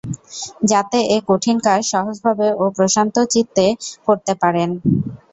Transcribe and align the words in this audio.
যাতে 0.71 0.97
এ 1.07 1.27
কঠিন 1.29 1.57
কাজ 1.65 1.81
সহজভাবে 1.91 2.47
ও 2.55 2.75
প্রশান্ত 2.77 3.15
চিত্তে 3.33 3.65
করতে 4.07 4.33
পারেন। 4.41 4.69